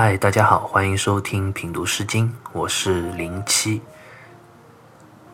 [0.00, 3.82] 嗨，大家好，欢迎收听品读诗经，我是零七。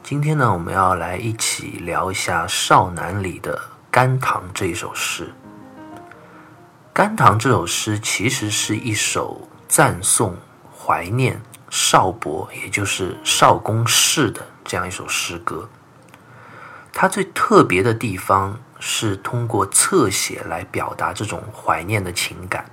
[0.03, 3.59] 今天呢，我们要来一起聊一下《少南》里的
[3.91, 5.27] 《甘棠》这一首诗。
[6.95, 10.35] 《甘棠》这首诗其实是一首赞颂、
[10.75, 15.69] 怀念少伯，也就是少公氏的这样一首诗歌。
[16.91, 22.65] 它最特别的地方是通过侧写来表达这种怀念的情感。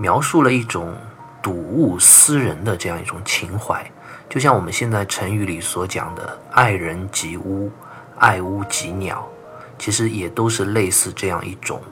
[0.00, 0.96] 描述了一种
[1.42, 3.84] 睹物思人的这样一种情怀，
[4.28, 7.68] 就像我们现在成语里所讲的“爱人及乌，
[8.16, 9.28] 爱屋及鸟”，
[9.76, 11.82] 其实也都是类似这样一种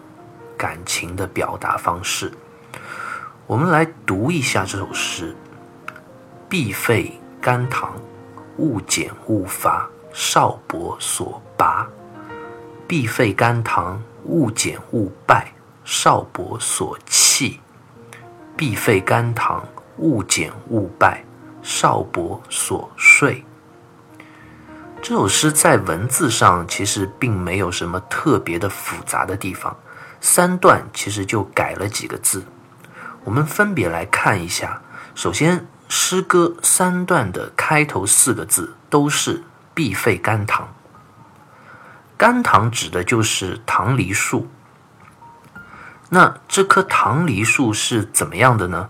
[0.56, 2.32] 感情的表达方式。
[3.44, 5.34] 我们来读一下这首诗
[6.48, 7.92] ：“必废甘棠，
[8.58, 11.88] 勿剪勿伐，少伯所拔；
[12.86, 15.52] 必废甘棠，勿剪勿败，
[15.84, 17.25] 少伯所弃。”
[18.56, 19.62] 必废甘棠，
[19.98, 21.22] 勿剪勿败，
[21.62, 23.44] 少伯所睡。
[25.02, 29.76] 这首诗在文字上其实并没有什么特别的复杂的地方，
[30.22, 32.46] 三段其实就改了几个字。
[33.24, 34.80] 我们分别来看一下。
[35.14, 39.42] 首先，诗歌三段的开头四个字都是
[39.74, 40.66] “必废甘棠”。
[42.16, 44.48] 甘棠指的就是棠梨树。
[46.08, 48.88] 那这棵棠梨树是怎么样的呢？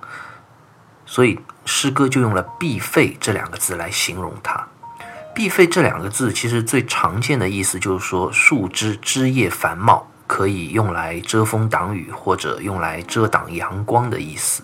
[1.07, 4.69] 所以诗歌就用了“必废”这两个字来形容它。
[5.35, 14.63] “必废”这两个字其实最常见的意思就是说，树枝枝叶繁茂，可以用来遮风挡雨或者用来遮挡阳光的意思。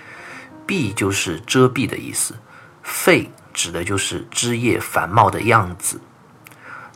[0.66, 2.34] “蔽”就是遮蔽的意思
[2.82, 5.98] ，“废”指的就是枝叶繁茂的样子。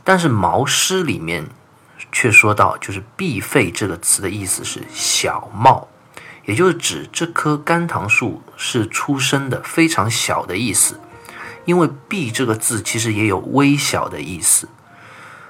[0.05, 1.49] 但是《毛诗》里面。
[2.13, 5.89] 却说到，就是“必废”这个词的意思是小茂，
[6.45, 11.01] 也就是指这棵甘棠树是出生的非常小的意思。
[11.67, 14.69] 因为“必”这个字其实也有微小的意思。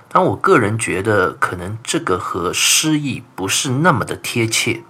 [0.08, 4.82] 但我个人觉得，可能这个和诗意不是那么的贴切。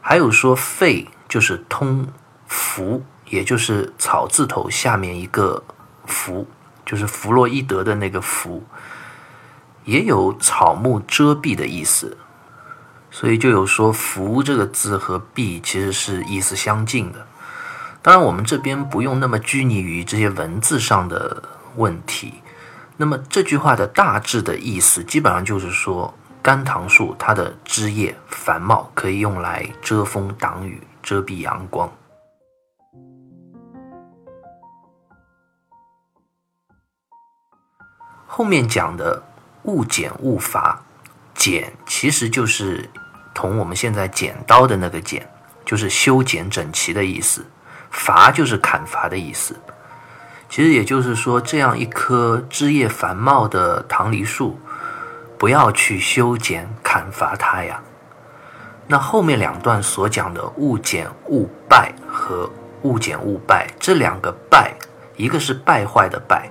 [0.00, 2.06] 还有说“废”就是通
[2.46, 5.64] “弗”，也就是草字头下面一个
[6.06, 6.46] “弗”，
[6.86, 8.64] 就是弗洛伊德的那个“弗”。
[9.84, 12.16] 也有草木遮蔽的意思，
[13.10, 17.26] 所以就有说“拂”这个字和“蔽”其实是意思相近的。
[18.02, 21.42] 当然，我们这边不用那么拘泥于这些文字上的
[21.76, 22.34] 问题。
[22.96, 26.12] 那么这句话的大致的意思，基本上就是说，
[26.42, 31.90] 甘棠树它的枝叶繁茂，可以用来遮风挡雨、遮蔽阳光。
[38.26, 39.22] 后面讲的。
[39.64, 40.82] 勿剪勿伐，
[41.34, 42.88] 剪其实就是
[43.34, 45.28] 同我们现在剪刀的那个剪，
[45.64, 47.42] 就是修剪整齐的意思；
[47.90, 49.54] 伐就是砍伐的意思。
[50.48, 54.58] 其实也就是说，这样一棵枝叶繁茂的棠梨树，
[55.38, 57.80] 不要去修剪砍伐它呀。
[58.88, 62.50] 那后面两段所讲的勿剪勿败和
[62.82, 64.74] 勿剪勿败这两个败，
[65.16, 66.50] 一个是败坏的败，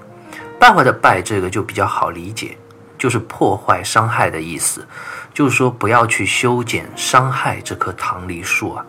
[0.58, 2.58] 败坏的败这个就比较好理解。
[3.00, 4.88] 就是破坏、伤害的意思，
[5.34, 8.86] 就是说不要去修剪、伤害这棵棠梨树啊。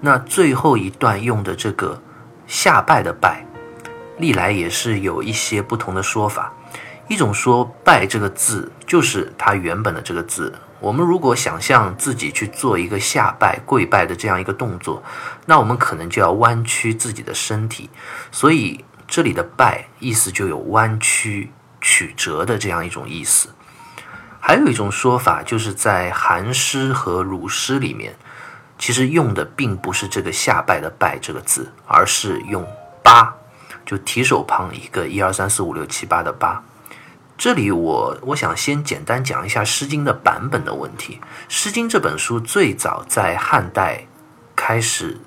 [0.00, 2.02] 那最后一段用的这个
[2.46, 3.46] 下拜的拜，
[4.18, 6.52] 历来也是有一些不同的说法。
[7.08, 10.52] 一种说拜这个字就是它原本的这个字。
[10.80, 15.02] 我们如果想象自己去做一个下拜、跪拜的这样一个动作，
[15.46, 17.88] 那我们可能就要弯曲自己的身体，
[18.30, 21.50] 所以这里的拜意思就有弯曲。
[21.80, 23.50] 曲折的这样一种意思，
[24.40, 28.16] 还有一种说法，就是在韩诗和鲁诗里面，
[28.78, 32.66] 其实用的并不是这个下拜的拜这个字，而是用
[33.02, 33.34] 八，
[33.84, 36.62] 就提手旁一个一二三四五六七八的八。
[37.38, 41.20] 这里我我想先简单讲一下《诗经》的版本的问题。
[41.48, 44.06] 《诗经》这本书最早在汉代
[44.56, 45.20] 开始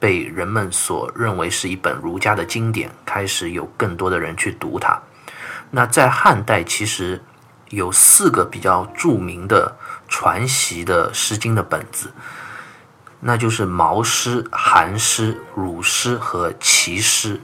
[0.00, 5.00] 被人们所认为是一本儒家的经典，开始有更多的人去读它。
[5.74, 7.24] 那在汉代，其实
[7.70, 9.76] 有四个比较著名的
[10.06, 12.12] 传习的《诗经》的本子，
[13.20, 17.40] 那就是毛诗、韩诗、鲁诗和齐诗。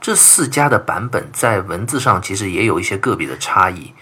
[0.00, 3.94] 这四家的版本在文字上其实也有一些个别的差异。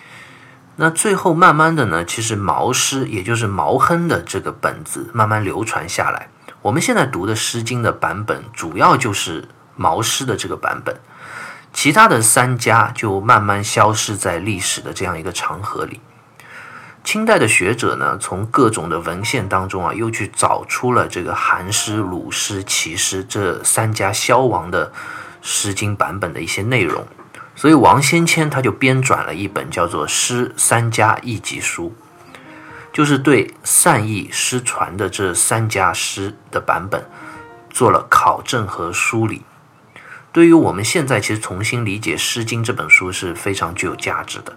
[0.77, 6.31] 那最后慢慢的呢，其实毛诗，也就是毛亨的这个本子慢慢流传下来。
[6.63, 9.47] 我们现在读的《诗经》的版本，主要就是
[9.77, 10.99] 毛诗的这个版本。
[11.73, 16.01] 其他的三家就慢慢消失在历史的这样一个长河里。
[17.03, 24.87] 清代的学者呢，从各种的文献当中啊，又去找出了这个韩诗、鲁诗、齐诗这三家消亡的
[25.43, 27.05] 《诗经》版本的一些内容，
[27.57, 31.93] 所以王先谦他就编纂了一本叫做《诗三家译集书》，
[32.93, 37.05] 就是对善意失传的这三家诗的版本
[37.69, 39.43] 做了考证和梳理。
[40.33, 44.57] 对于我们现在其实重新理解《诗经》这本书是非常具有价值的。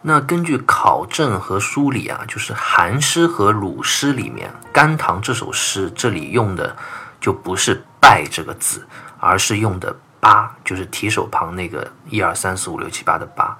[0.00, 6.76] 那根据考证和梳理啊，就是韩诗和鲁诗里面，甘棠这首诗这里用的
[7.20, 8.86] 就不是“拜”这个字，
[9.18, 13.56] 而是用的“八”，就是提手旁那个一二三四五六七八的“八”，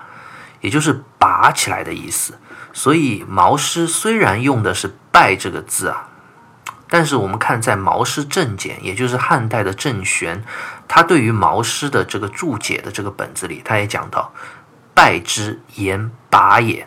[0.61, 2.39] 也就是拔起来的意思。
[2.73, 6.09] 所以毛诗虽然用的是“拜”这个字啊，
[6.95, 10.41] 但是我们看在《毛诗正简》，也就是汉代的郑玄，
[10.87, 14.33] 他对于毛诗的这个注解的这个本子里，他也讲到。
[14.95, 16.87] 拜之言拔也，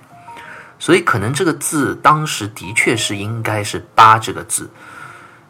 [0.80, 4.70] 所以可能这个字当时的确是应该是“八”这个字，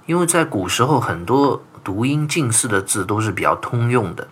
[0.08, 4.28] 因为在古时候很多读音近似的字都是比较通用的，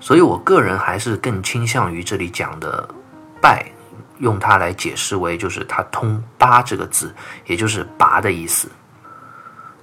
[0.00, 2.88] 所以我个人还是更倾向于这里讲的
[3.38, 3.70] “拜”，
[4.16, 7.14] 用它来解释为就是它通“八”这个字，
[7.44, 8.66] 也就是“拔”的意思。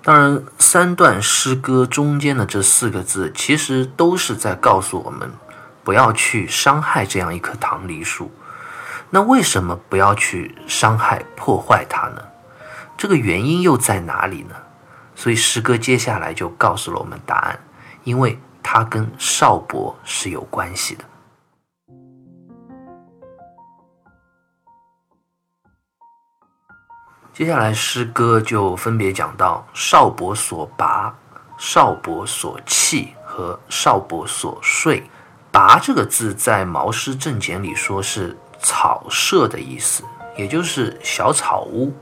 [0.05, 5.31] 当然，三段诗歌中间的这四个字，其实都是在告诉我们。
[5.83, 8.31] 不要去伤害这样一棵棠梨树，
[9.09, 12.21] 那为什么不要去伤害、破坏它呢？
[12.95, 14.55] 这个原因又在哪里呢？
[15.15, 17.59] 所以诗歌接下来就告诉了我们答案，
[18.03, 21.03] 因为它跟少伯是有关系的。
[27.35, 31.13] 接下来诗歌就分别讲到少伯所拔、
[31.57, 35.03] 少伯所弃和少伯所睡。
[35.51, 40.01] 拔这个字在《毛诗正简》里说是草舍的意思，
[40.37, 41.93] 也就是小草屋，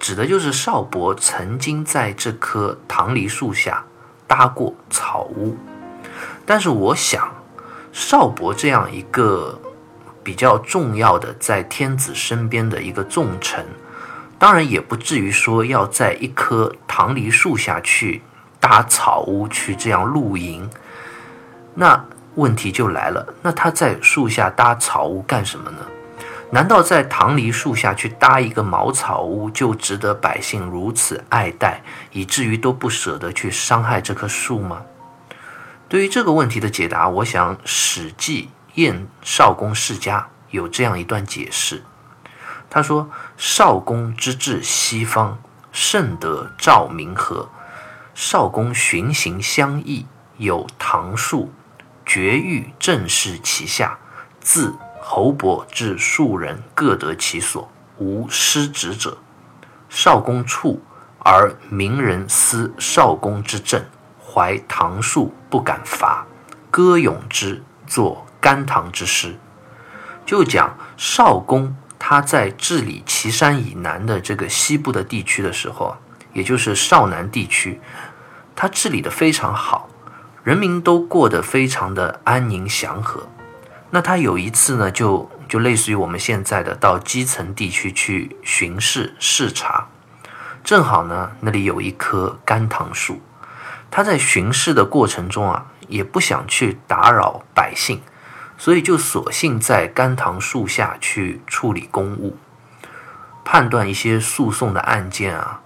[0.00, 3.84] 指的就是少伯曾经在这棵棠梨树下
[4.26, 5.56] 搭过草屋。
[6.44, 7.32] 但是我想，
[7.92, 9.56] 少伯这样一个
[10.24, 13.64] 比较重要的在天子身边的一个重臣，
[14.44, 18.20] 当然也不至于说要在一棵棠梨树下去
[18.60, 20.68] 搭草屋去这样露营。
[21.72, 22.04] 那。
[22.34, 25.78] 问题就来了，那他在树下搭草屋干什么呢？
[26.50, 31.80] 难道在棠梨树下去搭一个茅草屋就值得百姓如此爱戴，
[32.10, 34.82] 以至于都不舍得去伤害这棵树吗？
[35.88, 40.18] 对于这个问题的解答，我想《史记·燕少公世家》
[40.50, 41.84] 有这样一段解释。
[42.74, 45.38] 他说：“少公之至西方，
[45.70, 47.48] 甚得照明和。
[48.16, 50.06] 少公巡行相异，
[50.38, 51.52] 有唐树。”
[52.04, 53.96] 绝域正视其下，
[54.40, 59.18] 自侯伯至庶人各得其所，无失职者。
[59.88, 60.82] 少公处，
[61.20, 63.84] 而民人思少公之政，
[64.20, 66.26] 怀唐术不敢伐，
[66.72, 69.38] 歌咏之，作甘棠之诗。
[70.26, 75.96] 就讲少公他在治理岐山以南的这个西部的地区的时候，
[76.34, 77.80] 也就是少南地区，
[78.54, 79.88] 他治理的非常好。
[80.42, 83.26] 人民都过得非常的安宁祥和，
[83.88, 89.88] 那他有一次呢，就就类似于我们现在的到基层地区去巡视视察，
[90.62, 93.22] 正好呢那里有一棵甘棠树，
[93.90, 98.02] 他在巡视的过程中啊，也不想去打扰百姓，
[98.56, 102.36] 所以就索性在甘棠树下去处理公务，
[103.44, 105.60] 判断一些诉讼的案件啊，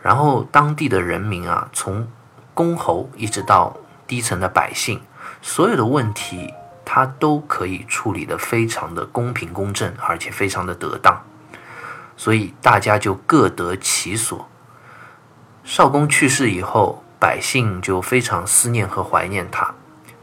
[0.00, 2.08] 然后当地的人民啊，从
[2.52, 3.76] 公侯一直到。
[4.06, 5.00] 低层的百姓，
[5.40, 6.52] 所有的问题
[6.84, 11.24] 他都可以处理得非常的公平公正，而且非常的得当，
[12.14, 14.46] 所以大家就各得其所。
[15.64, 19.74] 少公去世以后，百姓就非常思念和怀念他，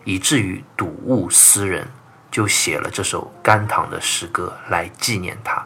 [0.04, 1.88] 以至于睹物思人，
[2.32, 5.58] 就写了这首甘棠的诗歌来纪念他。《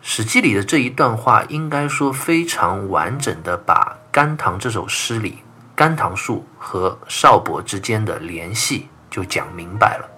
[0.00, 5.38] 史记》里的这一段话，应该说非常完整的把甘棠这首诗里。
[5.74, 10.08] 甘棠树和少伯之间的联系就讲明白了。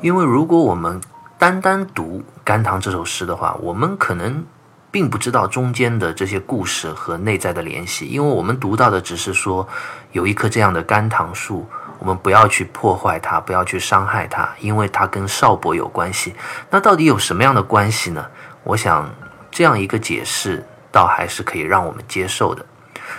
[0.00, 1.00] 因为如果我们
[1.38, 4.44] 单单读甘棠这首诗的话，我们可能
[4.90, 9.66] 并不知道中间的这些故事和内在的联系，因为我们读到的只是说
[10.12, 11.68] 有一棵这样的甘棠树，
[12.02, 16.34] 我们不要去破坏它，不要去伤害它，因为它跟少伯有关系。
[16.68, 18.26] 那到底有什么样的关系呢？
[18.64, 19.08] 我想
[19.52, 22.66] 这样一个解释倒还是可以让我们接受的。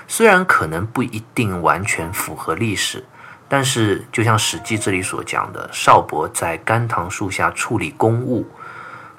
[0.06, 3.06] 虽然可能不一定完全符合历史，
[3.48, 8.46] 但是就像《史记》这里所讲的，少伯在甘棠树下处理公务，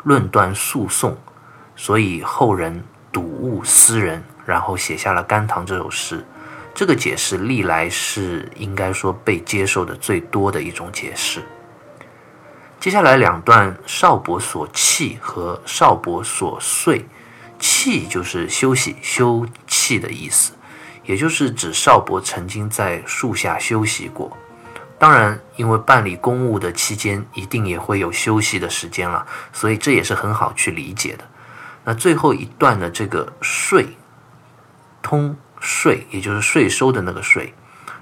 [0.03, 1.17] 论断诉讼，
[1.75, 6.23] 所以后人睹物思人，然后写下了《甘棠》这首诗。
[6.75, 11.41] 这个解释历来是应该说被接受的最多的一种解释。
[12.81, 17.07] 接下来两段少伯所憩和少伯所睡，
[17.61, 20.53] 憩就是休息、休憩的意思，
[21.05, 24.37] 也就是指少伯曾经在树下休息过。
[24.99, 31.25] 当然，因为办理公务的期间一定也会有休息的时间了，所以这也是很好去理解的。
[31.85, 33.87] 那最后一段的这个睡，
[35.03, 37.55] 通税，也就是税收的那个税。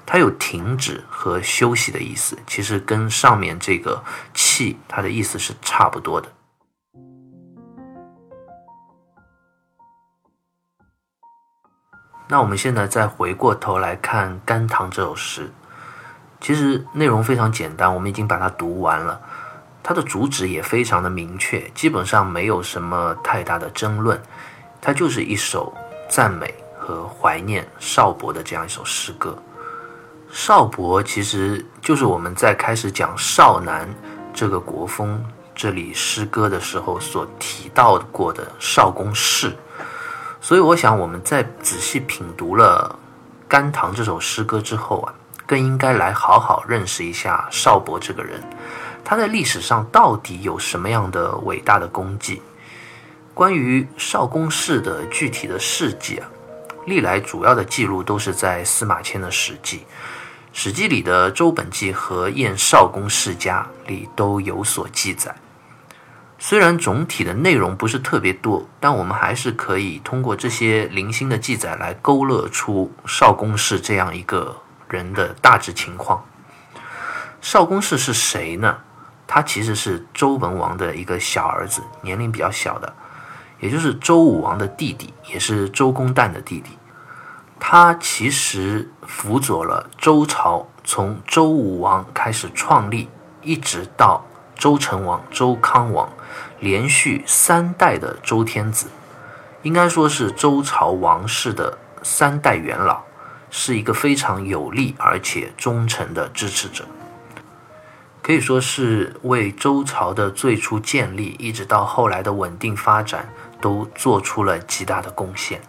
[0.04, 4.02] 它有停止和休息的意思，其实跟上面这个
[4.34, 6.28] “气”它的意思是差不多的。
[12.28, 15.52] 那我们现在再回过头来看《甘棠》这首诗，
[16.40, 19.20] 其实内容非常简单，我们已经把它读完了。
[19.84, 24.20] 它的主旨也非常的明确，基本上没有什么太大的争论。
[24.80, 25.72] 它就是一首
[26.08, 26.52] 赞美
[26.82, 29.40] 和怀念少伯的这样一首诗歌。
[30.32, 33.88] 少伯其实就是我们在开始讲少南
[34.34, 35.22] 这个国风
[35.54, 39.54] 这里诗歌的时候所提到过的少公氏，
[40.40, 42.98] 所以我想我们在仔细品读了
[43.48, 45.14] 《甘棠》这首诗歌之后啊，
[45.46, 48.42] 更应该来好好认识一下少伯这个人，
[49.04, 52.40] 他在历史上到底有什么样的伟大的功绩？
[53.34, 56.28] 关于少公氏的具体的事迹啊，
[56.84, 59.78] 历来主要的记录都是在司马迁的《史记》。
[60.52, 65.34] 《史记》里的《周本纪》和《燕少公世家》里都有所记载。
[66.38, 76.24] 虽然总体的内容不是特别多，但我们还是可以通过这些零星的记载来勾勒出少公氏这样一个人的大致情况。
[77.40, 78.76] 少公氏是谁呢？
[79.26, 82.92] 他其实是周文王的一个小儿子，年龄比较小的，
[83.62, 86.76] 也就是周武王的弟弟，也是周公旦的弟弟。
[87.60, 93.08] 他其实辅佐了周朝，从周武王开始创立，
[93.40, 94.26] 一直到
[94.56, 96.12] 周成王、周康王，
[96.58, 98.88] 连续三代的周天子，
[99.62, 103.02] 应该说是周朝王室的三代元老，
[103.48, 106.84] 是一个非常有力而且忠诚的支持者，
[108.22, 115.62] 可以说是为周朝的最初建立，一直到后来的稳定发展，都做出了极大的贡献。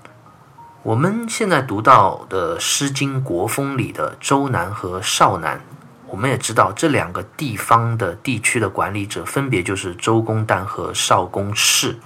[0.82, 5.62] 我们现在读到的《诗经·国风》里的周南和少南，
[6.08, 11.98] 我们也知道这两个地方的地区的管理者分别就是周公旦和少公氏，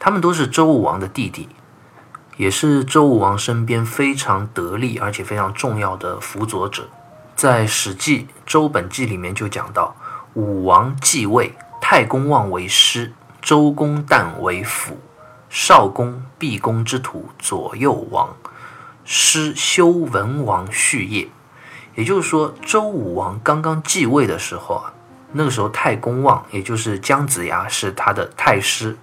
[0.00, 1.48] 他们都是周武王的弟弟，
[2.36, 6.88] 也是周武王身边非常得力而且非常重要的辅佐者。
[7.36, 9.94] 在《史记·周本纪》里面就讲到，
[10.34, 13.12] 武王继位，太公望为师，
[13.44, 14.96] 周公旦为辅。
[15.50, 18.34] 少公、毕公之徒左右王，
[19.04, 21.28] 师修文王续业。
[21.94, 24.94] 也就是说，周武王刚刚继位的时候啊，
[25.32, 28.96] 那个时候太公望，也就是姜子牙是他的太师，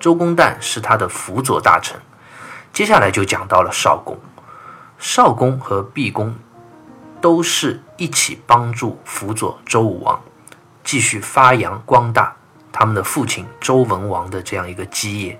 [0.00, 2.00] 周公旦是他的辅佐大臣。
[2.72, 4.18] 接下来就讲到了少公，
[4.98, 6.34] 少公和毕公
[7.20, 10.20] 都是一起帮助辅佐周武王，
[10.82, 12.34] 继续发扬光大
[12.72, 15.38] 他们的父亲周文王的这样一个基业。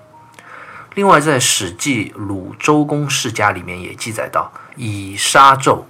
[0.95, 5.83] 另外，在《史记·鲁周公世家》里面也记载到，以杀纣，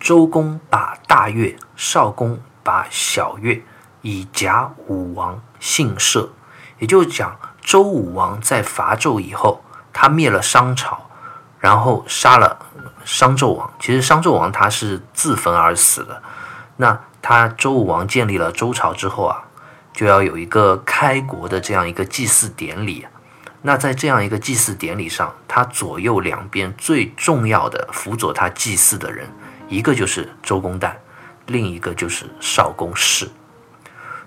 [0.00, 3.62] 周公把大越，少公把小越，
[4.02, 6.30] 以甲武王，姓社。
[6.80, 9.62] 也就是讲，周武王在伐纣以后，
[9.92, 11.08] 他灭了商朝，
[11.60, 12.58] 然后杀了
[13.04, 13.72] 商纣王。
[13.78, 16.20] 其实商纣王他是自焚而死的。
[16.76, 19.44] 那他周武王建立了周朝之后啊，
[19.98, 23.04] 就要有一个开国的这样一个祭祀典礼。
[23.62, 29.28] 那在这样一个祭祀典礼上，他左右两边最重要的辅佐他祭祀的人，
[29.68, 30.92] 一个就是周公旦，
[31.46, 33.28] 另一个就是少公氏。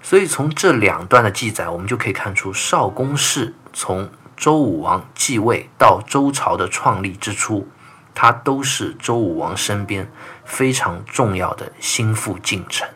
[0.02, 7.66] 所以从这两段的记载，我们就可以看出，少公氏从周武王继位到周朝的创立之初，
[8.14, 10.12] 他都是周武王身边
[10.44, 12.90] 非常重要的心腹近臣。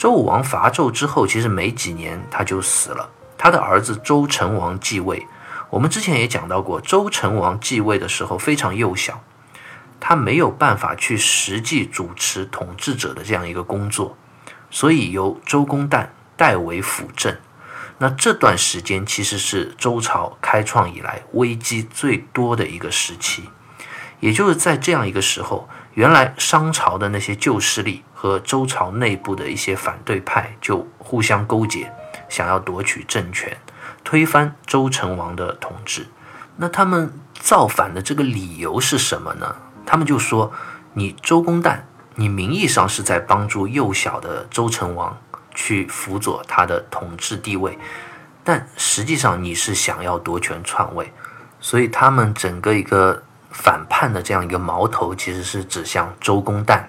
[0.00, 5.26] 周武王伐纣之后，其实没几年他就死了，他的儿子周成王继位。
[5.68, 9.22] 我们之前也讲到过，周成王继位的时候非常幼小，
[10.00, 14.16] 他没有办法去实际主持统治者的这样一个工作，
[14.70, 17.36] 所以由周公旦代为辅政。
[17.98, 23.50] 那这段时间其实是周朝开创以来危机最多的一个时期，
[24.20, 31.90] 也就是在这样一个时候，原来商朝的那些旧势力和周朝内部的一些反对派就互相勾结，
[32.28, 33.56] 想要夺取政权。
[34.04, 36.06] 推翻周成王的统治。
[36.56, 39.56] 那他们造反的这个理由是什么呢？
[39.86, 40.52] 他们就说
[40.92, 41.78] ：“你周公旦，
[42.16, 45.16] 你名义上是在帮助幼小的周成王
[45.54, 47.78] 去辅佐他的统治地位，
[48.44, 51.10] 但实际上你是想要夺权篡位。”
[51.58, 56.84] 所以他们整个一个反叛的这样一个矛头，其实是指向周公旦。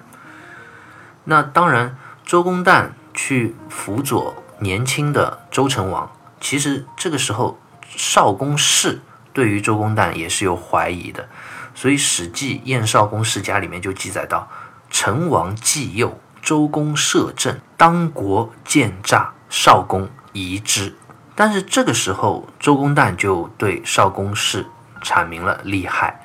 [1.24, 9.02] 那当然，周公旦去辅佐年轻的周成王，其实这个时候少公氏
[9.34, 11.28] 对于周公旦也是有怀疑的。
[11.74, 14.48] 所以《史记·燕少公世家》里面就记载到
[14.92, 20.96] ：“成王既幼，周公摄政，当国见诈，少公疑之。”
[21.34, 24.66] 但是这个时候，周公旦就对少公氏
[25.02, 26.20] 阐明了利害，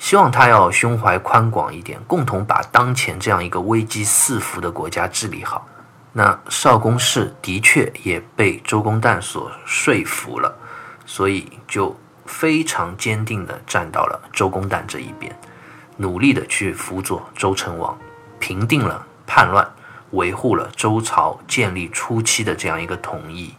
[0.00, 5.68] 希望他要胸怀宽广一点，共同把当前这样一个危机四伏的国家治理好。
[6.12, 10.56] 那少公氏的确也被周公旦所说服了，
[11.04, 15.38] 所以就非常坚定地站到了周公旦这一边，
[15.98, 17.96] 努力地去辅佐周成王，
[18.38, 19.70] 平定了叛乱，
[20.12, 23.54] 维护了周朝建立初期的这样一个统一。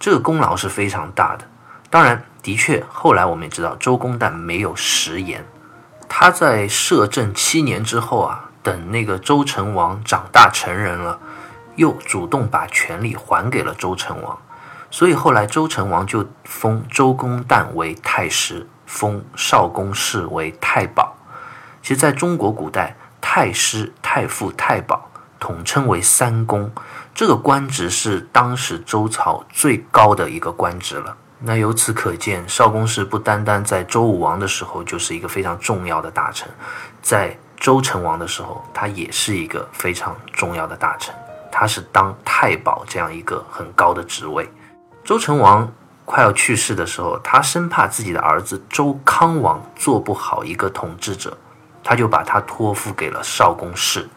[0.00, 1.46] 这个功劳是非常大的。
[1.90, 5.44] 当然，的确，后来我们也知道，周公旦没有食言。
[6.08, 11.18] 他在摄政七年之后啊，等那个周成王长大成人了，
[11.74, 14.38] 又主动把权力还给了周成王。
[14.90, 21.16] 所以后来周成王就封周公旦为太师，封少公氏为太保。
[21.82, 26.72] 其实，在中国古代，太师、太傅、太保统称为三公。
[27.14, 31.16] 这个官职是当时周朝最高的一个官职了。
[31.38, 36.48] 那由此可见，少公氏不单单在周武王的时候就是一个非常重要的大臣，
[37.02, 41.14] 在周成王的时候，他也是一个非常重要的大臣。
[41.52, 44.50] 他是当太保这样一个很高的职位。
[45.04, 45.70] 周成王
[46.04, 51.36] 快要去世的时候，他生怕自己的儿子周康王做不好一个统治者，
[51.82, 54.08] 他就把他托付给了少公氏。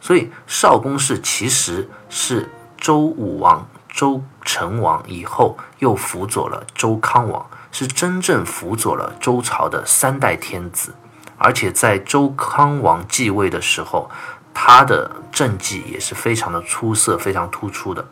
[0.00, 10.94] 所以少公氏其实是周武王、周成王以后又辅佐了周康王，是真正辅佐了周朝的三代天子。
[11.36, 14.10] 而且在周康王继位的时候，
[14.54, 18.02] 他的政绩也是非常的出色、非常突出的。《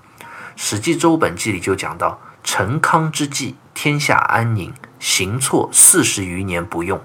[0.57, 7.01] 史记·周本纪》里就讲到：“成康之际，天下安宁，行错四十余年不用。”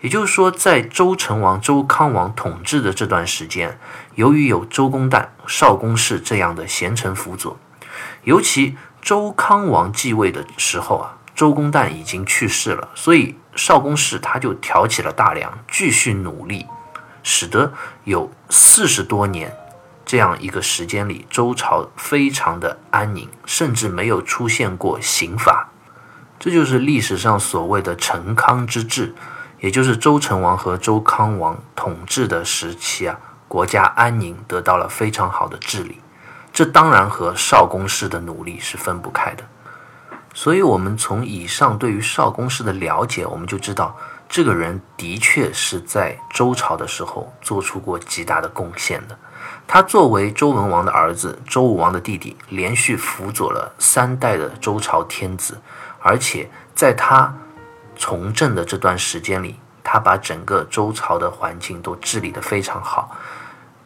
[0.00, 3.78] 也就是说，在周成王、周康王统治的这段时间，
[4.16, 7.58] 由于有周公旦、少公氏这样的贤臣辅佐，
[8.24, 16.66] 尤其周康王继位的时候啊，周公旦已经去世了，所以少公氏他就挑起了大梁，继续努力，
[17.22, 17.72] 使得
[18.04, 19.54] 有四十多年
[20.04, 25.68] 这样一个时间里，周朝非常的安宁，甚至没有出现过刑罚。
[26.38, 29.14] 这就是历史上所谓的成康之治。
[29.60, 36.00] 也就是周成王和周康王统治的时期啊，国家安宁，得到了非常好的治理。
[36.54, 39.44] 这当然和少公氏的努力是分不开的。
[40.32, 43.94] 所以，我们从以上对于少公氏的了解，我们就知道，
[44.28, 49.18] 这个人的确是在周朝的时候做出过极大的贡献的。
[49.66, 55.60] 他作为周文王的儿子，周武王的弟弟，连续辅佐了三代的周朝天子，
[56.00, 57.34] 而且在他。
[57.96, 63.16] 从政的这段时间里，他把整个周朝的环境都治理得非常好，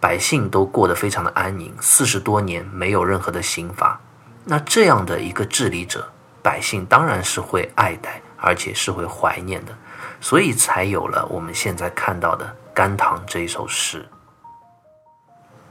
[0.01, 4.01] 百姓都过得非常的安宁，四十多年没有任何的刑罚。
[4.45, 6.09] 那这样的一个治理者，
[6.43, 9.75] 百姓当然是会爱戴，而且是会怀念的，
[10.21, 14.09] 所以才有了我们现在看到的《甘棠》这一首诗。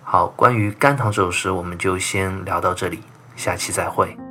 [0.03, 3.01] 好，关于《甘棠》这首诗，我们就先聊到这里，
[3.35, 4.26] 下期再会。